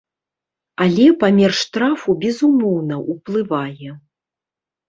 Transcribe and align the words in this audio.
Але 0.85 1.03
памер 1.23 1.51
штрафу, 1.59 2.11
безумоўна, 2.23 2.95
уплывае. 3.15 3.91